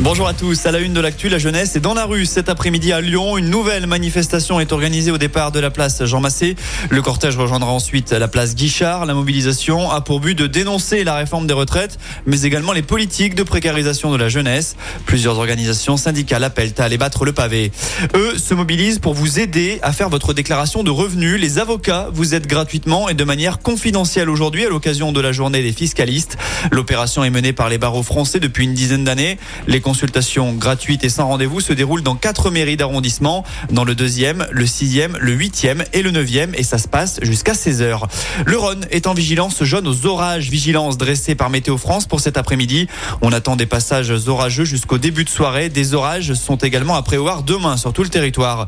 [0.00, 2.48] Bonjour à tous, à la une de l'actu, la jeunesse est dans la rue cet
[2.48, 3.38] après-midi à Lyon.
[3.38, 6.54] Une nouvelle manifestation est organisée au départ de la place Jean Massé.
[6.90, 9.06] Le cortège rejoindra ensuite la place Guichard.
[9.06, 13.34] La mobilisation a pour but de dénoncer la réforme des retraites, mais également les politiques
[13.34, 14.76] de précarisation de la jeunesse.
[15.06, 17.72] Plusieurs organisations syndicales appellent à aller battre le pavé.
[18.14, 21.40] Eux se mobilisent pour vous aider à faire votre déclaration de revenus.
[21.40, 25.62] Les avocats vous aident gratuitement et de manière confidentielle aujourd'hui à l'occasion de la journée
[25.62, 26.36] des fiscalistes.
[26.70, 29.38] L'opération est menée par les barreaux français depuis une dizaine d'années.
[29.76, 34.46] Les consultations gratuites et sans rendez-vous se déroulent dans quatre mairies d'arrondissement, dans le deuxième,
[34.50, 38.08] le sixième, le huitième et le neuvième, et ça se passe jusqu'à 16 heures.
[38.46, 42.38] Le Rhône est en vigilance jaune aux orages, vigilance dressée par Météo France pour cet
[42.38, 42.86] après-midi.
[43.20, 45.68] On attend des passages orageux jusqu'au début de soirée.
[45.68, 48.66] Des orages sont également à prévoir demain sur tout le territoire.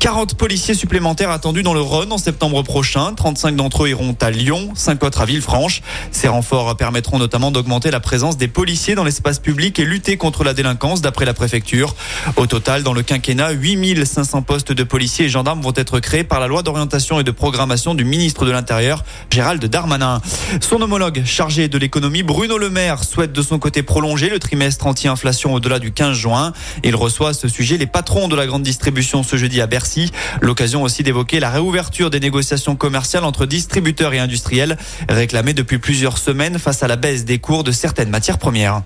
[0.00, 3.14] 40 policiers supplémentaires attendus dans le Rhône en septembre prochain.
[3.14, 5.80] 35 d'entre eux iront à Lyon, 5 autres à Villefranche.
[6.12, 10.44] Ces renforts permettront notamment d'augmenter la présence des policiers dans l'espace public et lutter contre
[10.44, 11.94] la délinquance d'après la préfecture.
[12.36, 16.40] Au total, dans le quinquennat, 8500 postes de policiers et gendarmes vont être créés par
[16.40, 20.20] la loi d'orientation et de programmation du ministre de l'Intérieur, Gérald Darmanin.
[20.60, 24.86] Son homologue chargé de l'économie, Bruno Le Maire, souhaite de son côté prolonger le trimestre
[24.86, 26.52] anti-inflation au-delà du 15 juin.
[26.84, 30.10] Il reçoit à ce sujet les patrons de la grande distribution ce jeudi à Bercy.
[30.40, 34.76] L'occasion aussi d'évoquer la réouverture des négociations commerciales entre distributeurs et industriels
[35.08, 38.82] réclamées depuis plusieurs semaines face à la baisse des cours de certaines matières premières.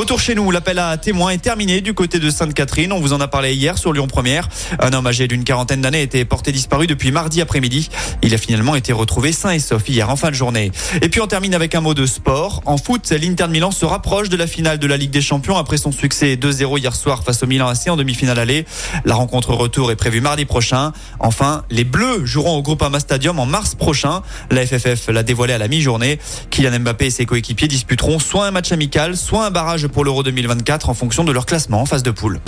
[0.00, 2.90] Retour chez nous, l'appel à témoins est terminé du côté de Sainte-Catherine.
[2.90, 4.48] On vous en a parlé hier sur Lyon Première.
[4.78, 7.90] Un homme âgé d'une quarantaine d'années était porté disparu depuis mardi après-midi.
[8.22, 10.72] Il a finalement été retrouvé sain et sauf hier en fin de journée.
[11.02, 12.62] Et puis on termine avec un mot de sport.
[12.64, 15.76] En foot, l'Inter Milan se rapproche de la finale de la Ligue des Champions après
[15.76, 18.64] son succès 2-0 hier soir face au Milan AC en demi-finale aller.
[19.04, 20.92] La rencontre retour est prévue mardi prochain.
[21.18, 24.22] Enfin, les Bleus joueront au Groupama Stadium en mars prochain.
[24.50, 26.18] La FFF l'a dévoilé à la mi-journée.
[26.48, 30.22] Kylian Mbappé et ses coéquipiers disputeront soit un match amical, soit un barrage pour l'Euro
[30.22, 32.40] 2024 en fonction de leur classement en phase de poule.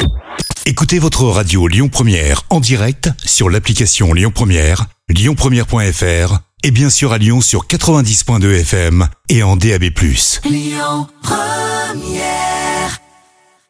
[0.65, 7.13] Écoutez votre radio Lyon Première en direct sur l'application Lyon Première, lyonpremière.fr et bien sûr
[7.13, 9.85] à Lyon sur 90.2 FM et en DAB+.
[10.45, 12.52] Lyon Première